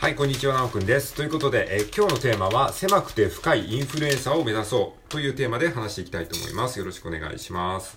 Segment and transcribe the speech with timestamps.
[0.00, 1.12] はい、こんにちは、なおくんです。
[1.14, 6.78] ということで、えー今日のテーマは、狭くて深いインフルエンサーを目指そうというテーマで話していきたいと思います。
[6.78, 7.96] よろしくお願いします。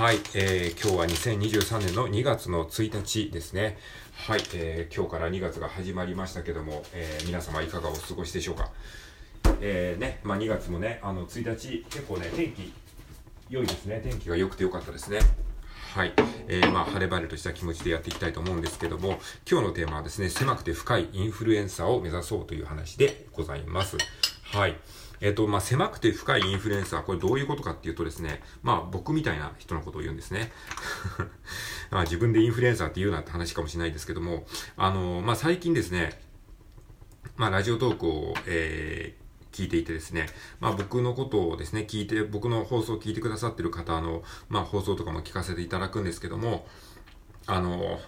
[0.00, 3.76] はい、えー今日は2023年の2月の1日ですね。
[4.14, 8.70] はい、えー今日から2月が始まりましたけども、えー皆様いかがお過ごしでしょうか。
[9.60, 12.72] えーね、まあ2月もね、あの1日、結構ね、天気
[13.50, 14.00] 良いですね。
[14.00, 15.18] 天気が良くて良かったですね。
[15.96, 16.12] はい。
[16.46, 19.18] えー、まあ、晴れ晴れとした気持ちでやっていきたいと思うんですけども、
[19.50, 23.96] 今日のテーマはですね、狭くて深いインフルエンサーを目指そうという話でございます。
[24.52, 24.76] はい。
[25.22, 30.52] えっ、と、まあ、狭くて深いインフルエンサー、これどういうことかっていうとですね、まあ、僕みたいな人のことを言うんですね。
[31.90, 36.20] まあ、自分でインフルエンサーって言うなって話かもしれないですけども、あのまあ、最近ですね、
[37.36, 39.25] まあ、ラジオトークを、えー
[39.56, 40.26] 聞いていてですね、
[40.60, 46.66] まあ僕のことをですね、聞いて、僕の放送を聞いてくださってる方の、まあ放送とかも聞かせていただくんですけども、
[47.46, 47.98] あの、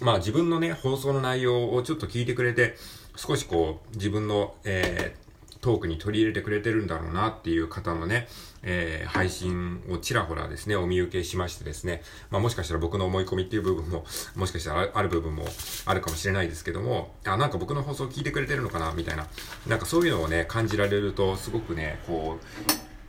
[0.00, 2.76] まあ自分のね、放送の内容をちょっと聞いてくれて、
[3.16, 5.27] 少しこう、自分の、えー
[5.60, 8.28] トークに取り入れてくれてるんだろうなっていう方のね、
[8.62, 14.04] えー配信をちらほらですね、お見受けしましてですね、まあもしかしたら僕の思い込みっていう部分も、
[14.36, 15.44] もしかしたらある部分も
[15.86, 19.26] あるかもしれないですけども、あ、なんか僕の放送聞いてくれてるのかな、みたいな、
[19.66, 22.38] なんかそういうのをね、感じられると、すごくね、こ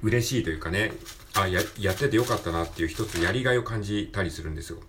[0.03, 0.93] う、嬉しいというかね、
[1.35, 4.79] あ、や、やっててよかったなっていう一つやりがいを感じたりするんですよ。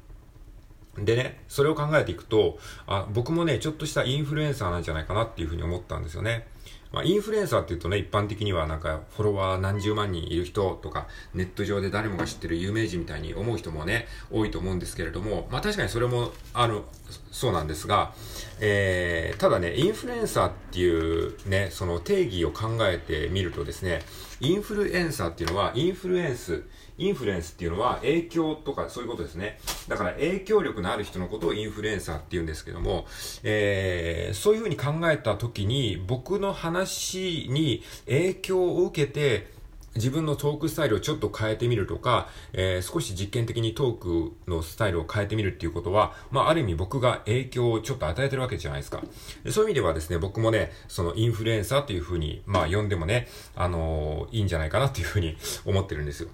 [0.98, 6.46] でね、それを考えていくと、あ、僕もね、ちょっとしたインフルエンサーなんじゃないかなっていうふうに思ったんですよね。
[6.92, 16.84] まあ、インフルエンサーっていうとね、一般的にはなんか、フォロワー何十万人いる人とか、ネット上で誰もが知ってる有名人みたいに思う人もね、多いと思うんですけれども、まあ確かにそれも、あの、
[17.30, 18.12] そうなんですが、
[18.60, 24.02] えー、ただね、インフルエンサーっていうね、その定義を考えてみるとですね、
[24.40, 26.64] インフルエンサーっていうのは、インフルエンス、
[27.00, 29.58] インフルエンスっていうのは影響とかそういうことですね。
[29.88, 33.06] だから影響力のある人のことをインフルエンサーって言うんですけども、
[33.42, 39.48] えー、そういうふうに考えたときに僕の話話に影響を受けて
[39.96, 49.02] 自分のトークスタイルをちょっと変えてみるとか、えー、少し実験的にトークのスタイルを変えてみるっていうことは、まあ、ある意味僕が影響をちょっと与えてるわけじゃないですか。
[49.50, 53.26] そういう意味ではですね、僕もね、そのインフルエンサーというふうに、まあ、呼んでもね、
[53.56, 56.28] あのーいいんじゃないかなっていうふうに思ってるんですよ。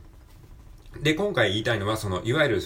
[1.02, 2.62] で、今回言いたいのは、その、いわゆる、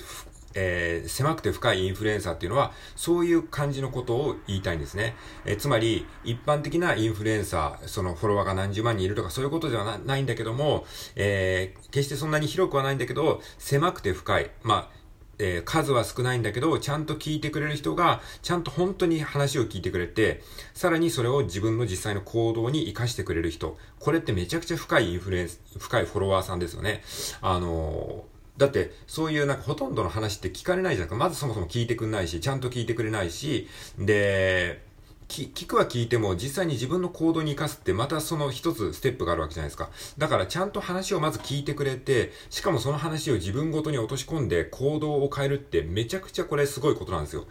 [0.55, 5.15] えー狭くて深いインフルエンサーっていうのは、そういう感じのことを言いたいんですね。
[5.45, 10.85] えーつまり、一般的なインフルエンサー、そのフォロワーが何十万人いるとかそういうことではないんだけども、
[11.17, 14.51] えー決してそんなに広くはないんだけど、狭くて深い。
[14.63, 15.01] まあ、
[15.41, 20.43] え数は少ないんだけど、ちゃんと聞いてくれる人が、ちゃんと本当に話を聞いてくれて、
[20.75, 23.79] さらにそれを自分の実際の行動に活かしてくれる人。
[23.99, 27.03] これってめちゃくちゃ深いインフルエンス、深いフォロワーさんですよね。
[27.41, 28.25] あの
[28.61, 31.25] だって、そういうなんかほとんどの話って聞かれないじゃないですか。
[31.25, 33.67] まずそもそも聞いてくれないし、ちゃんと聞いてくれないし、
[33.99, 34.83] で、
[35.29, 39.89] 聞くは聞いても実際に自分の行動に活かすってまたその一つステップがあるわけじゃないですか。
[40.19, 47.47] だからちゃんと話をまず聞いてくれて、しかもその話を自分ごとに落とし込んで行動を変えるってめちゃくちゃこれすごいことなんですよ。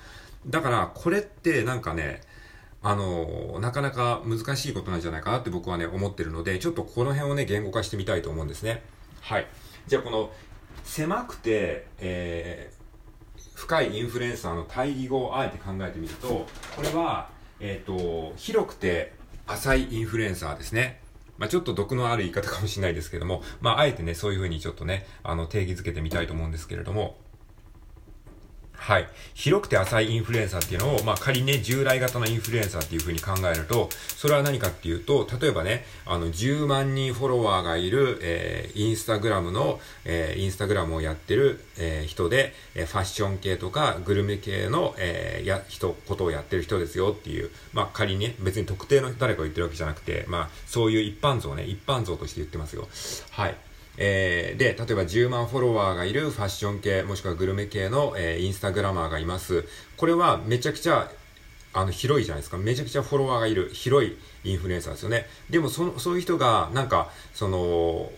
[0.46, 2.22] だからこれってなんかね、
[2.84, 8.84] あの、なかなか難しいことなんじゃないかなって僕はね、思ってるので、ちょっとこの辺をね、言語化してみたいと思うんですね。
[9.22, 9.48] はい。
[9.88, 10.32] じゃあこの、
[10.84, 17.30] 狭くて、えー、深いインフルエンサーの対義語をあえて考えてみると、これは、
[17.60, 19.14] えっ、と、広くて
[19.48, 21.00] 浅いインフルエンサーですね。
[21.38, 27.18] まあちょっと毒のある言い方かもしれないですけども、まああえてね、そういうふうにちょっとね、あの、定義づけてみたいと思うんですけれども、
[28.80, 29.08] はい。
[29.34, 52.88] 広くて浅いインフルエンサーっていうのを、まあ仮にね、従来型のインフルエンサーっていう風に考えると、それは何かっていうと、例えばね、あの、10万人フォロワーがいる、えー、インスタグラムの、えー、インスタグラムをやってる、えー、人で、えー、ファッション系とか、グルメ系の、えー、や、人、ことをやってる人ですよっていう、まあ仮にね、別に特定の誰かを言ってるわけじゃなくて、まあそういう一般像ね、一般像として言ってますよ。
[53.32, 53.56] はい。
[54.02, 59.66] えーで、例えば10万フォロワーがいるファッション系、もしくはグルメ系の、えーインスタグラマーがいます。
[59.98, 61.12] これはめちゃくちゃ、
[61.74, 62.58] あの、広いじゃないですか。
[62.58, 65.28] めちゃくちゃフォロワーがいる、広いインフルエンサーですよね。
[65.50, 68.10] でも、その、そういう人が、なんか、その、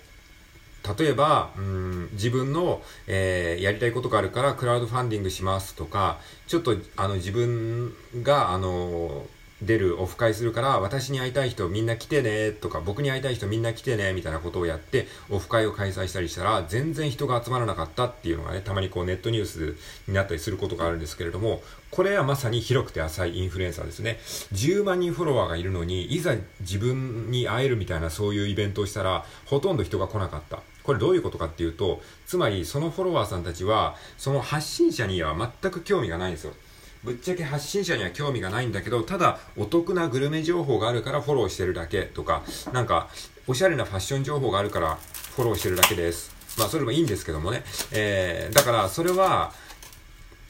[0.97, 9.25] 例えば、うん、自分の、えーやりたいことがあるからクラウドファンディングしますとか、ちょっと、あの、自分が、あの、
[9.61, 19.77] 出るオフ会するから私に会いたい人みんな来てねとか僕に会いたい人みんな来てねみたいなことをやってオフ会を開催したりしたら全然人が集まらなかったっていうのがねたまにこうネットニュース
[20.07, 21.61] になったりすることがあるんですけれども
[21.91, 24.17] これはまさに広くて浅いインフルエンサーですね。
[24.53, 30.61] 10万人フォロワーがいるのにいざ自分に会えるみたいなそういうイベントをしたらほとんど人が来なかった。
[30.83, 36.53] これどういうことかっていうとつまりそのフォロワーさんたちはその発信者には全く興味がないんですよ。
[37.03, 42.43] ぶっちゃけ発信者には興味がないんだけど、ただお得なグルメ情報があるからフォローしてるだけとか、
[42.73, 43.09] なんか
[43.47, 44.99] おしゃれなファッション情報があるから
[45.35, 46.31] フォローしてるだけです。
[46.57, 47.63] まあそれもいいんですけどもね。
[47.91, 49.53] えー、だからそれは、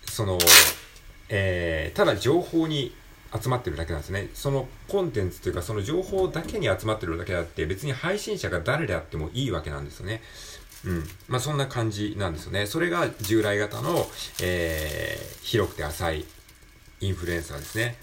[0.05, 0.37] その、
[1.29, 2.93] えー、ただ情報に
[3.41, 4.29] 集まってるだけなんですね。
[4.33, 10.21] そのコンテンツというかその情報だけに集まってるだけであって別に配信者が誰であってもいいわけなんですよね。
[10.83, 11.03] うん。
[11.29, 12.65] まあそんな感じなんですよね。
[12.65, 14.05] それが従来型の、
[14.41, 16.25] えー、広くて浅い
[17.01, 17.97] インフルエンサーですね。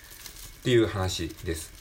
[0.58, 1.72] っていう話です。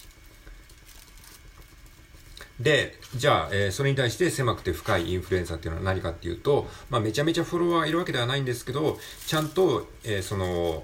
[2.59, 8.97] で、じゃあ、えー、それに対して狭くて深いインフルエンサーっていうのは何かっていうと、まあ、めちゃめちゃフォロワーいるわけではないんですけど、
[9.27, 10.83] ちゃんと、えー、その、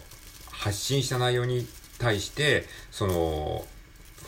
[0.51, 3.65] 発信した内容に対して、その、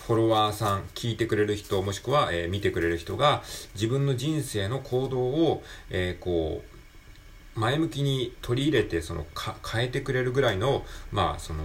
[0.07, 3.43] フォロワーさん、聞いてくれる人、もしくは、えー、見てくれる人が、
[3.75, 6.74] 自分の人生の行動を、えー、こう、
[7.55, 11.63] 前向きに取り入れて、その、か、変えてくれるぐらいの、まあ、その、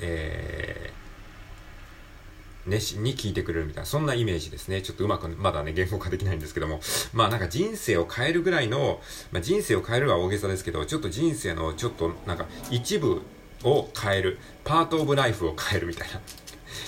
[0.00, 4.82] えー、熱心に聞いてくれるみたいな、そんなイメージですね。
[4.82, 6.80] ちょっとうまく、まだね、言語化できないんですけども。
[7.14, 9.00] まあなんか人生を変えるぐらいの、
[9.32, 13.22] まあ人生を変えるは大げさですけど、ちょっと人生のちょっとなんか一部
[13.64, 16.20] を変える、パートオブライフを変えるみたいな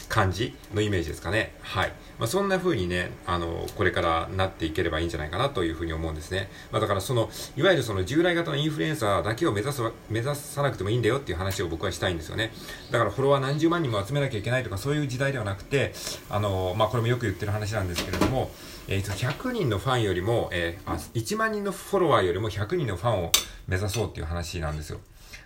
[0.08, 1.54] 感じのイメージですかね。
[1.62, 1.92] はい。
[2.19, 6.50] まあ、そんな風にね、あの、これからなっていければいいんじゃないかなというふうに思うんですね。
[6.70, 12.52] まあ、だからその、いわゆるその従来型のインフルエンサーだけを目指す、目指さなくてもいいんだよっていう話を僕はしたいんですよね。
[12.90, 15.93] だからフォロワー何十万人も集めなきゃいけないとかそういう時代ではなくて、
[16.28, 18.50] あの、まあ、これもよく言ってる話なんですけれども、
[18.88, 23.32] えー、100人のファンよりも、えー、あ、1万人のフォロワーよりも100人のファンを
[23.69, 25.00] 目指そうっていう話なんですよ。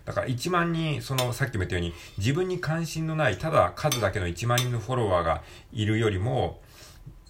[0.04, 5.42] だから1万人、そのさっきも言ったように自分に関心のないただ数だけの1万人のフォロワーが
[5.72, 6.60] いるよりも、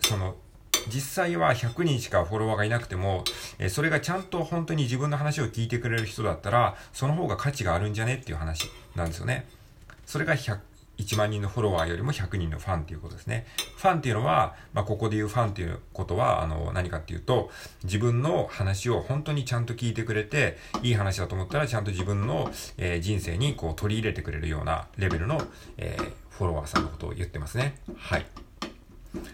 [0.01, 0.37] その
[0.89, 3.25] 実際は100人しかフォロワーがいなくても、
[3.59, 9.47] えそれがちゃんと本当に自分の話を聞いてくれる人だったら、その方が価値があるんじゃねっていう話なんですよね。
[10.07, 10.59] それが100、
[10.99, 13.47] 1万人のフォロワーよりも100人のファンっていうことですね。
[13.77, 17.51] ファンっていうのは、まあ、ここで言うファンっていうことは、あの、何かっていうと、
[17.83, 25.41] 自分の話を本当にちゃんと聞いてくれて、いい話だと思ったら、ちゃんと自分の、えー、人生にこう取り入れてくれるようなレベルの、
[25.77, 27.79] えー、フォロワーさんのことを言ってますね。
[27.97, 28.27] はい。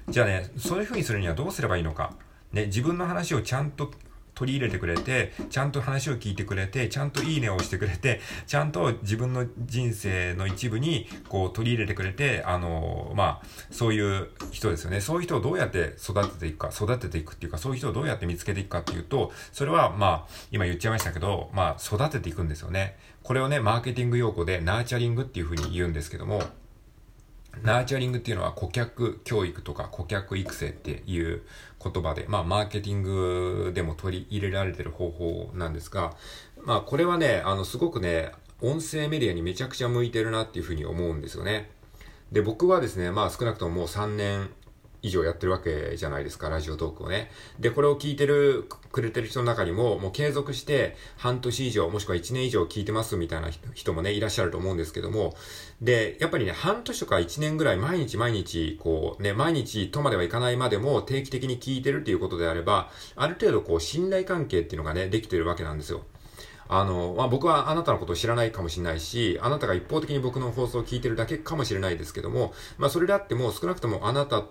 [0.08, 2.14] じゃあね、そういう風にするにはどうすればいいのか。
[2.52, 3.92] ね、自分の話をちゃんと
[4.40, 15.02] 取り入れてくれて、ちゃんと話を聞いてくれて、ちゃんといいねを押してくれて、ちゃんと自分の人生の一部にこう取り入れてくれて、あの、まあ、そういう人ですよね。
[15.02, 22.96] そういう人をどうやって育てていくか、育てていくっていうか、そういう人をどうやって見つけていくかっていうと、それはまあ、今言っちゃいましたけど、まあ、育てていくんですよね。
[23.22, 26.42] これをね、マーケティング用語でナーチャリングっていうふうに言うんですけども、
[27.62, 31.42] ナーチャリングっていうのは顧客教育とか顧客育成っていう
[31.82, 36.14] 言葉で、まあ、マーケティングでも取り入れられてる方法なんですが、
[36.64, 41.70] まあ、これはね、あの、すごくね、音声メディアにめちゃくちゃ向いてるなっていうふうに思うんですよね。
[42.32, 44.50] で、僕はですね、まあ少なくとももう3年
[45.02, 47.30] 以上やってるわけじゃないですか、ラジオトークをね。
[47.58, 55.34] で、これを聞いてる、くれてる人の中にも、もう継続して半年以上、もしくは1年以上聞いてますみたいな人もね、いらっしゃると思うんですけども、
[55.80, 66.02] で、やっぱりね、半年とか1年ぐらい毎日毎日、こうね、毎日とまではいかないまでも定期的に聞いてるっていうことであれば、ある程度こう信頼関係っていうのがね、できてるわけなんですよ。
[66.72, 74.44] あの、まあ、僕はあなたのことを知らないかもしれないし、あなたが一方的に僕の放送を聞いてるだけかもしれないですけども、まあ、それであっても少なくともあなた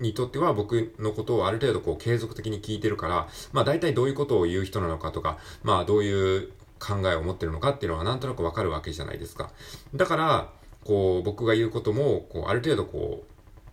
[0.00, 9.50] にとっては僕のことをある程度こう継続的に聞いてるから、まあ大体どういうことを言う人なのかとか、まあどういう考えを持ってるのかっていうのはなんとなくわかるわけじゃないですか。
[9.94, 10.52] だから、
[10.84, 13.24] こう僕が言うことも、こうある程度こ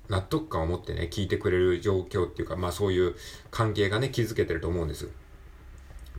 [0.10, 3.16] う、納得感を持ってね、聞いてくれる状況っていうか、まあそういう
[3.50, 5.10] 関係がね、築けてると思うんです。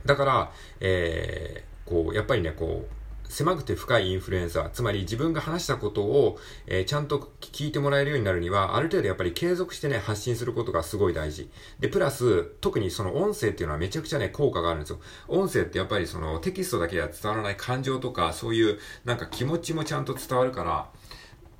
[0.05, 2.98] だから、えー、こう、やっぱりね、こう、
[3.29, 11.49] 狭くて深いインフルエンサー、つまり自分が話したことを、えー、ちゃんと聞いてもらえるようになるには、ある程度やっぱり継続してね、発信することがすごい大事。
[11.79, 14.99] で、プラス、特にその音声っていうのはめちゃくちゃね、効果があるんですよ。
[15.27, 20.89] 音声ってやっぱりそのテキストだけでは伝わらない感情とか、そういうなんか気持ちもちゃんと伝わるから、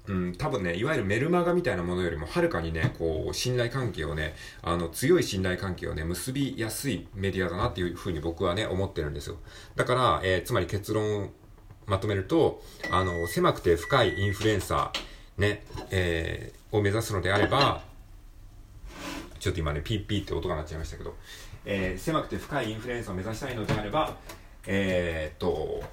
[0.07, 4.33] うん、多分ね、いわゆるメルマガみたいなものよりもはるかにね、こう、信頼関係をね、
[4.63, 9.37] あの、強い信頼関係をね、結びやすいメディアだなっていうふうに僕はね、思ってるんですよ。
[9.75, 11.31] だから、えー、つまり結論
[11.89, 17.81] まとめると、あの、狭くて深いインフルエンサー、ね、えー、を目指すのであれば、
[19.39, 21.15] ちょっと今ね、ピーピーって音が鳴っちゃいましたけど、
[21.65, 24.15] えー、狭くて深いインフルエンサーを目指したいのであれば、
[24.67, 25.83] えー、っと、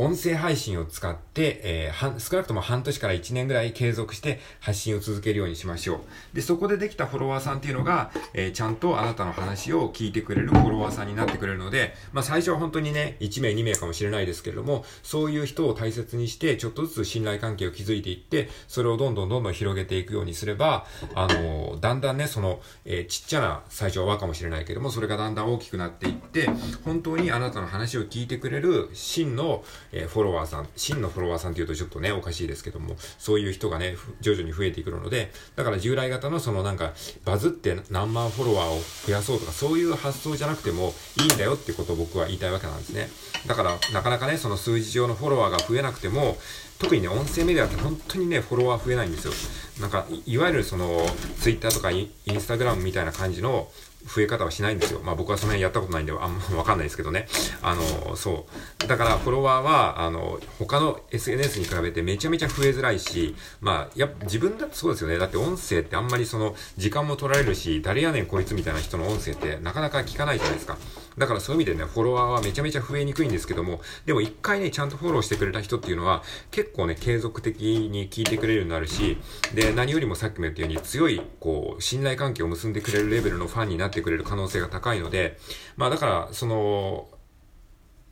[0.00, 5.96] 音声配信を使って、えー、少なくとも半年から1年ぐらい継続して発信を続けるようにしましょ
[6.32, 6.34] う。
[6.34, 26.48] で、そこでできたフォロワーさんっていうのが、えー、ちゃんとあなたの話を聞いてくれるフォロワーさんになってくれるので、まあ最初は本当にね、1名2名かもしれないですけれども、そういう人を大切にして、ちょっとずつ信頼関係を築いていって、それをどんどんどんどん広げていくようにすれば、あのー、だんだんね、その、えー、ちっちゃな最初は輪かもしれないけれども、それがだんだん大きくなっていって、
[26.86, 36.92] 本当にあなたの話を聞いてくれる真の、えー、フォロワーさん、真のフォロワーさんっていうとちょっとね、おかしいですけども、そういう人がね、徐々に増えてくるので、だから従来型のそのなんか、
[37.24, 43.08] バズって何万フォロワーを増やそうとか、そういう発想じゃなくてもいいんだよってことを僕は言いたいわけなんですね。
[43.46, 46.38] だから、なかなかね、その数字上のフォロワーが増えなくても、
[46.80, 49.32] 特にね、音声メディアって本当にね、フォロワー増えないんですよ。
[49.80, 51.06] なんか、いわゆるその、
[51.38, 53.68] ツイッターとかインスタグラムみたいな感じの、
[54.06, 55.00] 増え方はしないんですよ。
[55.00, 57.28] まあ僕はその辺やったことないんで、あんま わかんないですけどね。
[57.62, 58.46] あの、そ
[58.82, 58.86] う。
[58.86, 65.18] だからフォロワーは、あの、他の SNS に比べてめちゃめちゃ増えづらいし、まあ、や自分だってそうですよね。
[65.18, 70.78] だって音声ってあんまりその、時間も取られるし、誰やねんこいつみたいな人の音声ってなかなか聞かないじゃないですか。
[71.20, 77.60] だからそういう意味でね、フォロワーはめちゃめちゃ増えにくいんですけども、でも一回ね、ちゃんとフォローしてくれた人っていうのは、結構ね、継続的
[77.90, 79.18] に聞いてくれるようになるし、
[79.54, 85.36] で、何よりもさっきも言ったように強い、こう、信頼関係を結んでくれるレベルのファンになってくれる可能性が高いので、
[85.76, 87.08] まあだから、その、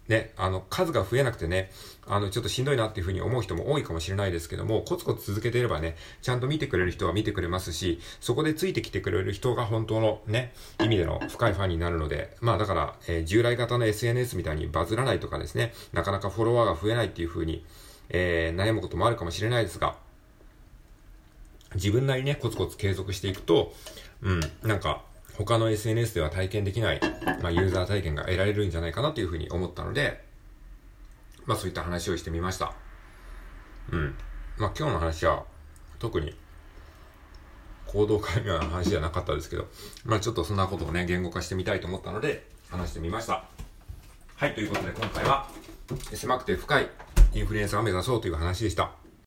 [0.08, 1.70] ね、あの、数が増えなくてね、
[2.08, 17.64] あの、ちょっとしんどいなっていうふうに思う人も多いかもしれないですけども、コツコツ続けていればね、ちゃんと見てくれる人は見てくれますし、そこでついてきてくれる人が本当のね、意味での深いファンになるので、まあだから、えー、従来型の SNS みたいにバズらないとかですね、なかなかフォロワーが増えないっていうふうに、
[18.08, 19.96] えー、悩むこともあるかもしれないですが、
[21.74, 23.74] 自分なりにね、コツコツ継続していくと、
[24.22, 25.02] うん、なんか、
[25.34, 27.00] 他の SNS では体験できない、
[27.42, 30.27] まあ、ユーザー体験が得られるんじゃないかなというふうに思ったので、
[31.48, 32.74] まあそういった話をしてみました。
[33.90, 34.14] うん。
[34.58, 35.44] まあ今日の話は
[35.98, 36.36] 特に
[37.86, 39.66] 行動会議の話じゃなかったですけど、
[40.04, 43.44] まあちょっとそんなことをね、言語化してみたいと思ったので話してみました。
[44.36, 45.48] はい、ということで今回は
[46.12, 46.90] 狭くて深い
[47.32, 48.92] インフルエンサーを目指そうという話でした。